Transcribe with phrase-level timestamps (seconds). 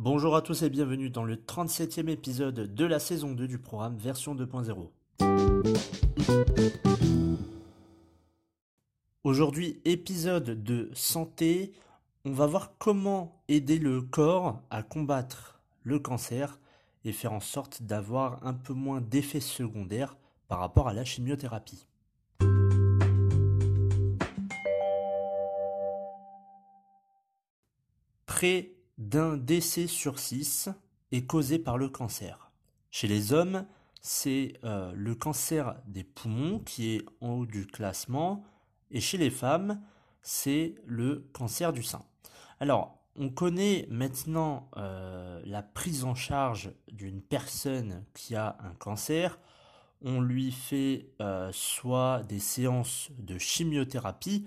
[0.00, 3.96] Bonjour à tous et bienvenue dans le 37e épisode de la saison 2 du programme
[3.96, 4.90] version 2.0.
[9.24, 11.72] Aujourd'hui, épisode de santé,
[12.24, 16.60] on va voir comment aider le corps à combattre le cancer
[17.04, 21.88] et faire en sorte d'avoir un peu moins d'effets secondaires par rapport à la chimiothérapie.
[28.26, 30.68] Près d'un décès sur six
[31.12, 32.50] est causé par le cancer.
[32.90, 33.64] Chez les hommes,
[34.00, 38.44] c'est euh, le cancer des poumons qui est en haut du classement,
[38.90, 39.80] et chez les femmes,
[40.22, 42.02] c'est le cancer du sein.
[42.60, 49.38] Alors, on connaît maintenant euh, la prise en charge d'une personne qui a un cancer.
[50.02, 54.46] On lui fait euh, soit des séances de chimiothérapie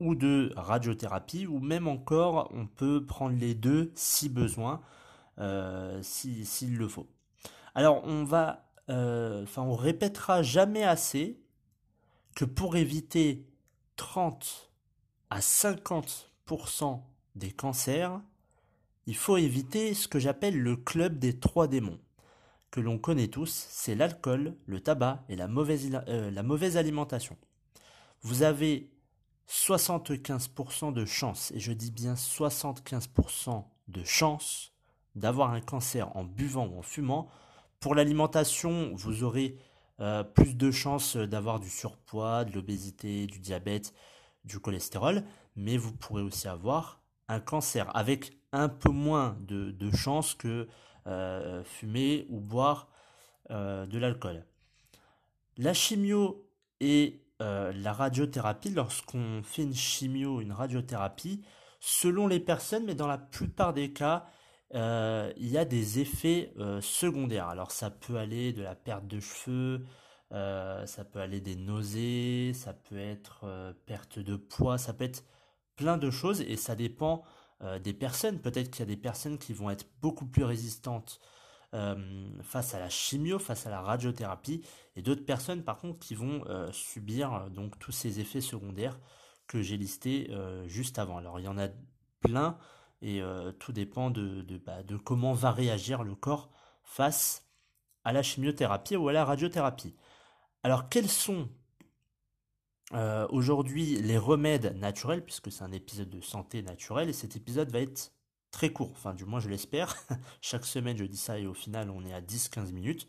[0.00, 4.82] ou de radiothérapie, ou même encore on peut prendre les deux si besoin,
[5.38, 7.08] euh, s'il le faut.
[7.74, 11.40] Alors on va, enfin on répétera jamais assez
[12.34, 13.46] que pour éviter
[13.96, 14.70] 30
[15.30, 17.00] à 50%
[17.36, 18.20] des cancers,
[19.06, 22.00] il faut éviter ce que j'appelle le club des trois démons,
[22.70, 27.36] que l'on connaît tous, c'est l'alcool, le tabac et la mauvaise, euh, la mauvaise alimentation.
[28.22, 28.90] Vous avez
[29.48, 34.72] 75% de chance, et je dis bien 75% de chance
[35.14, 37.28] d'avoir un cancer en buvant ou en fumant.
[37.80, 39.58] Pour l'alimentation, vous aurez
[40.00, 43.92] euh, plus de chances d'avoir du surpoids, de l'obésité, du diabète,
[44.44, 45.22] du cholestérol,
[45.56, 50.68] mais vous pourrez aussi avoir un cancer avec un peu moins de, chances que
[51.06, 52.88] euh, fumer ou boire
[53.50, 54.44] euh, de l'alcool.
[55.56, 56.48] La chimio
[57.40, 61.42] et la radiothérapie, lorsqu'on fait une chimio, une radiothérapie,
[61.80, 64.26] selon les personnes, mais dans la plupart des cas,
[64.74, 67.48] euh, il y a des effets euh, secondaires.
[67.48, 69.86] Alors ça peut aller de la perte de cheveux,
[70.32, 75.24] euh, ça peut aller des nausées, ça peut être perte de poids, ça peut être
[75.76, 77.24] plein de choses et ça dépend
[77.82, 78.40] des personnes.
[78.40, 81.20] Peut-être qu'il y a des personnes qui vont être beaucoup plus résistantes
[82.42, 84.62] face à la chimio, face à la radiothérapie,
[84.94, 88.98] et d'autres personnes par contre qui vont subir donc tous ces effets secondaires
[89.48, 90.30] que j'ai listés
[90.66, 91.18] juste avant.
[91.18, 91.68] Alors il y en a
[92.20, 92.56] plein
[93.04, 96.50] et euh, tout dépend bah, de, comment va réagir le corps
[96.82, 97.46] face
[98.02, 99.94] à la chimiothérapie ou à la radiothérapie.
[100.62, 101.48] Alors quels sont
[102.92, 107.70] euh, aujourd'hui les remèdes naturels, puisque c'est un épisode de santé naturelle, et cet épisode
[107.70, 108.12] va être
[108.54, 109.96] très court, enfin du moins je l'espère.
[110.40, 113.08] Chaque semaine je dis ça et au final on est à 10-15 minutes.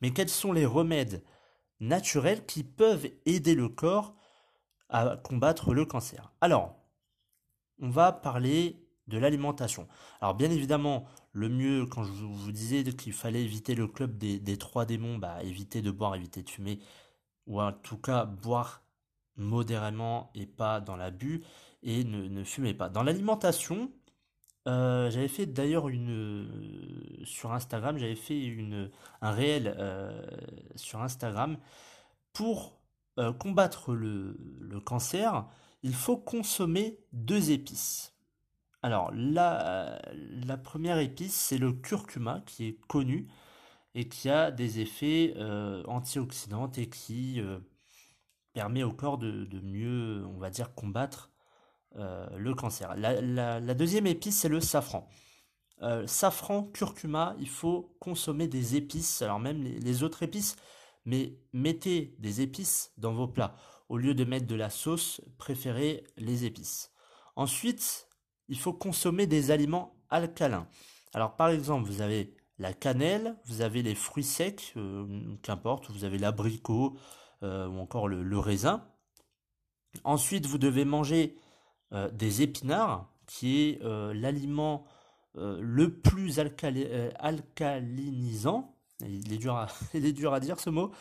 [0.00, 1.24] Mais quels sont les remèdes
[1.80, 4.14] naturels qui peuvent aider le corps
[4.88, 6.32] à combattre le cancer?
[6.40, 6.76] Alors,
[7.80, 9.88] on va parler de l'alimentation.
[10.20, 14.56] Alors bien évidemment, le mieux, quand je vous disais qu'il fallait éviter le club des,
[14.56, 16.78] trois démons, bah, éviter de boire, éviter de fumer,
[17.46, 18.82] ou en tout cas boire
[19.36, 21.44] modérément et pas dans l'abus,
[21.82, 22.88] et ne, ne fumez pas.
[22.88, 23.90] Dans l'alimentation,
[24.66, 28.90] euh, j'avais fait d'ailleurs une sur Instagram, j'avais fait une
[29.20, 30.26] un réel euh,
[30.74, 31.56] sur Instagram
[32.32, 32.80] pour
[33.18, 35.46] euh, combattre le, le cancer.
[35.82, 38.14] Il faut consommer deux épices.
[38.82, 43.28] Alors, la, la première épice, c'est le curcuma, qui est connu
[43.94, 47.58] et qui a des effets euh, antioxydants et qui euh,
[48.52, 51.30] permet au corps de, mieux, on va dire, combattre
[51.98, 52.94] euh, le cancer.
[52.96, 55.08] La, deuxième épice, c'est le safran.
[56.06, 60.56] safran, curcuma, il faut consommer des épices, alors même les, autres épices,
[61.04, 63.54] mais mettez des épices dans vos plats.
[63.88, 66.90] Au lieu de mettre de la sauce, préférez les épices.
[67.36, 68.08] Ensuite,
[68.48, 70.68] il faut consommer des aliments alcalins.
[71.14, 76.04] Alors par exemple, vous avez la cannelle, vous avez les fruits secs, euh, qu'importe, vous
[76.04, 76.96] avez l'abricot
[77.42, 78.86] euh, ou encore le, raisin.
[80.04, 81.36] Ensuite, vous devez manger
[81.92, 83.82] euh, des épinards, qui est
[84.14, 84.84] l'aliment
[85.34, 88.76] le plus alcalinisant.
[89.00, 90.92] Il est, dur à, il est dur à dire ce mot.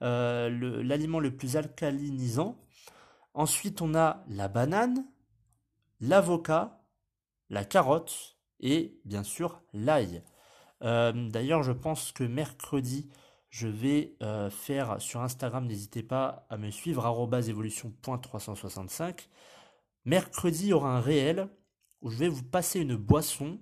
[0.00, 2.56] l'aliment le plus alcalinisant
[3.36, 5.04] Ensuite, on a la banane,
[6.00, 6.80] l'avocat,
[7.50, 10.22] la carotte et bien sûr l'ail.
[10.82, 13.10] Euh, d'ailleurs, je pense que mercredi,
[13.50, 17.04] je vais euh, faire sur Instagram, n'hésitez pas à me suivre,
[17.46, 19.28] évolution.365.
[20.06, 21.48] Mercredi, il y aura un réel
[22.00, 23.58] où je vais vous passer une boisson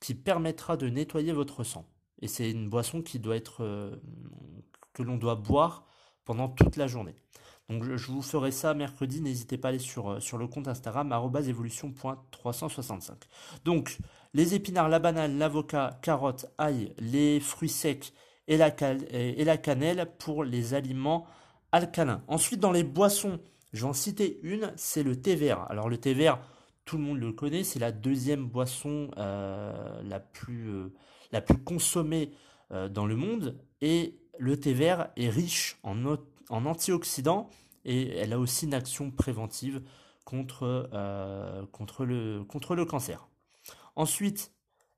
[0.00, 1.88] qui permettra de nettoyer votre sang.
[2.20, 3.96] Et c'est une boisson qui doit être euh,
[4.92, 5.86] que l'on doit boire
[6.24, 7.14] pendant toute la journée.
[7.68, 11.12] Donc je, vous ferai ça mercredi, n'hésitez pas à aller sur, euh, le compte Instagram
[11.46, 13.12] évolution.365.
[13.64, 13.98] Donc
[14.34, 18.12] les épinards, la banane, l'avocat, carotte, ail, les fruits secs
[18.48, 18.74] et la,
[19.12, 21.28] et la cannelle pour les aliments
[21.70, 22.24] alcalins.
[22.26, 23.38] Ensuite dans les boissons,
[23.72, 25.66] je vais en citer une, c'est le thé vert.
[25.70, 26.40] Alors le thé vert,
[26.84, 30.92] tout le monde le connaît, c'est la deuxième boisson euh, la, plus, euh,
[31.32, 32.32] la plus consommée
[32.90, 33.58] dans le monde.
[33.80, 37.50] Et le thé vert est riche en, en antioxydants
[37.84, 39.82] et elle a aussi une action préventive
[40.24, 43.28] contre, euh, contre, le, contre le cancer.
[43.96, 44.52] Ensuite,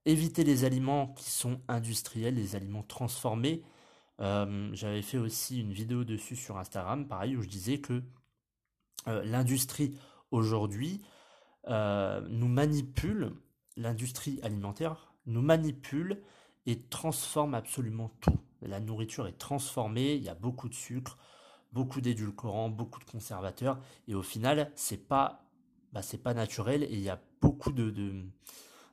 [0.05, 3.63] éviter les aliments qui sont industriels, les aliments transformés.
[4.21, 8.01] Euh, j'avais fait aussi une vidéo dessus sur Instagram, pareil, où je disais que euh,
[9.07, 9.97] l'industrie
[10.31, 11.03] aujourd'hui
[11.69, 13.33] nous manipule,
[13.77, 16.23] l'industrie alimentaire nous manipule
[16.67, 18.39] et transforme absolument tout.
[18.63, 21.19] La nourriture est transformée, il y a beaucoup de sucre,
[21.73, 25.45] beaucoup d'édulcorants, beaucoup de conservateurs, et au final, c'est pas,
[25.93, 27.91] bah, c'est pas naturel, et il y a beaucoup de,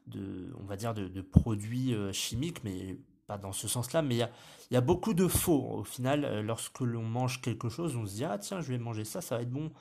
[0.07, 2.97] de, on va dire, de, produits euh, chimiques, mais
[3.27, 4.31] pas dans ce sens-là, mais il y a,
[4.71, 5.67] il y a beaucoup de faux.
[5.71, 8.79] Au final, euh, lorsque l'on mange quelque chose, on se dit, ah tiens, je vais
[8.79, 9.71] manger ça, ça va être bon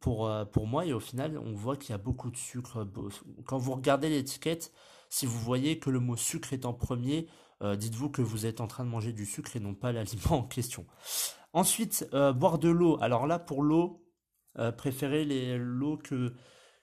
[0.00, 2.86] pour, euh, pour moi, et au final, on voit qu'il y a beaucoup de sucre.
[3.46, 4.72] Quand vous regardez l'étiquette,
[5.08, 7.28] si vous voyez que le mot sucre est en premier,
[7.62, 10.42] dites-vous que vous êtes en train de manger du sucre et non pas l'aliment en
[10.44, 10.86] question.
[11.52, 12.98] Ensuite, euh, boire de l'eau.
[13.00, 14.06] Alors là, pour l'eau,
[14.58, 16.32] euh, préférez l'eau que,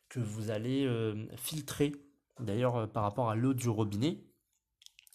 [0.10, 1.94] que vous allez euh, filtrer.
[2.40, 4.24] D'ailleurs, par rapport à l'eau du robinet,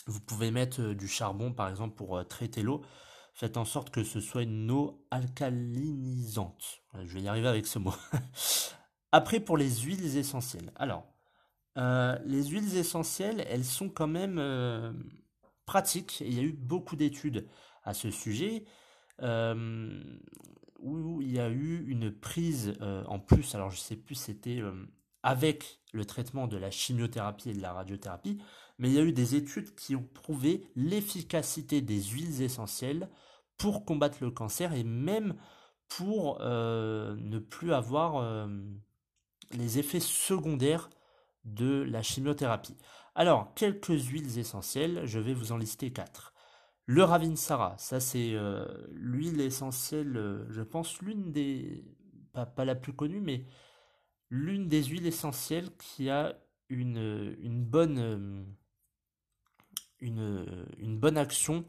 [0.06, 2.82] vous pouvez mettre du charbon, par exemple, pour traiter l'eau.
[3.32, 6.82] Faites en sorte que ce soit une eau alcalinisante.
[6.94, 7.94] Je vais y arriver avec ce mot.
[9.12, 10.70] Après, pour les huiles essentielles.
[10.76, 11.06] Alors,
[11.76, 14.40] les huiles essentielles, elles sont quand même
[15.64, 16.20] pratiques.
[16.20, 17.48] il y a eu beaucoup d'études
[17.84, 18.64] à ce sujet.
[19.20, 20.02] Euh,
[20.80, 24.60] où il y a eu une prise euh, en plus, alors je sais plus c'était
[24.60, 24.72] euh,
[25.22, 28.38] avec le traitement de la chimiothérapie et de la radiothérapie,
[28.78, 33.08] mais il y a eu des études qui ont prouvé l'efficacité des huiles essentielles
[33.58, 35.36] pour combattre le cancer et même
[35.88, 38.48] pour ne plus avoir
[39.52, 40.88] les effets secondaires
[41.44, 42.76] de la chimiothérapie.
[43.14, 46.32] Alors, quelques huiles essentielles, je vais vous en lister quatre.
[46.86, 51.84] Le Ravinsara, ça c'est euh, l'huile essentielle, euh, je pense l'une des,
[52.32, 53.44] pas, la plus connue, mais
[54.32, 56.34] l'une des huiles essentielles qui a
[56.68, 58.44] une, une bonne, euh,
[60.00, 61.64] une, une, bonne action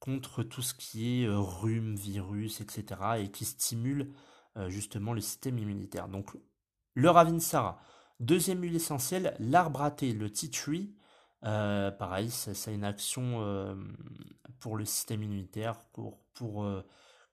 [0.00, 3.00] contre tout ce qui est rhume, virus, etc.
[3.18, 4.12] et qui stimule
[4.68, 6.08] justement le système immunitaire.
[6.08, 6.36] Donc
[6.94, 7.80] le Ravinsara.
[8.20, 10.94] Deuxième huile essentielle, l'arbre à thé, le tea tree.
[11.44, 13.74] Euh, pareil, ça, a une action euh,
[14.58, 16.84] pour le système immunitaire, pour, euh,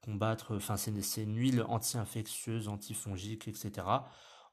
[0.02, 3.86] combattre, enfin c'est une huile anti-infectieuse, antifongique, etc.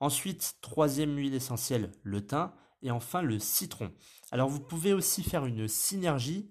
[0.00, 3.92] Ensuite, troisième huile essentielle, le thym, et enfin le citron.
[4.30, 6.50] Alors vous pouvez aussi faire une synergie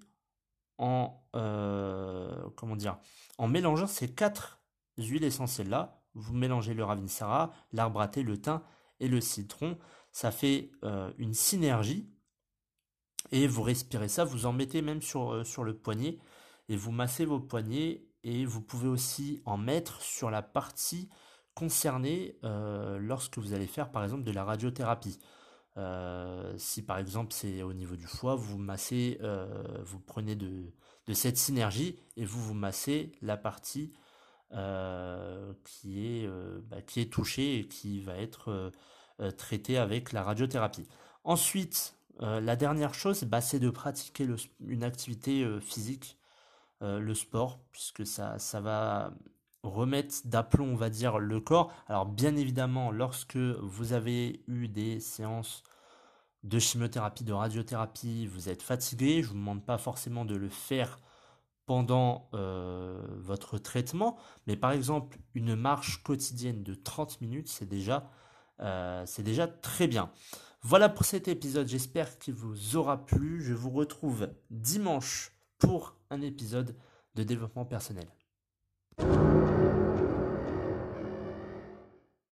[0.78, 1.22] en,
[2.56, 2.98] comment dire,
[3.38, 4.60] en mélangeant ces quatre
[4.98, 6.02] huiles essentielles là.
[6.14, 8.62] Vous mélangez le ravinsara, l'arbre à thé, le thym
[8.98, 9.78] et le citron.
[10.10, 10.72] Ça fait
[11.18, 12.14] une synergie
[13.30, 16.18] et vous respirez ça, vous en mettez même euh, sur le poignet
[16.68, 21.08] et vous massez vos poignets et vous pouvez aussi en mettre sur la partie
[21.54, 25.18] concernée euh, lorsque vous allez faire par exemple de la radiothérapie.
[25.76, 29.18] Euh, si par exemple c'est au niveau du foie, vous massez,
[29.84, 30.72] vous prenez de,
[31.06, 33.92] de, cette synergie et vous vous massez la partie
[35.64, 36.28] qui, est,
[36.70, 38.70] bah, qui est touchée et qui va être
[39.36, 40.86] traitée avec la radiothérapie.
[41.24, 44.28] Ensuite, euh, la dernière chose, bah, c'est de pratiquer
[44.60, 46.18] une activité euh, physique,
[46.82, 49.12] euh, le sport, puisque ça, ça va
[49.64, 51.72] remettre d'aplomb, on va dire, le corps.
[51.88, 55.62] Alors bien évidemment, lorsque vous avez eu des séances
[56.42, 60.48] de chimiothérapie, de radiothérapie, vous êtes fatigué, je ne vous demande pas forcément de le
[60.48, 60.98] faire
[61.66, 68.10] pendant votre traitement, mais par exemple, une marche quotidienne de 30 minutes, c'est déjà,
[69.06, 70.10] c'est déjà très bien.
[70.60, 73.42] Voilà pour cet épisode, j'espère qu'il vous aura plu.
[73.42, 76.76] Je vous retrouve dimanche pour un épisode
[77.14, 78.06] de développement personnel.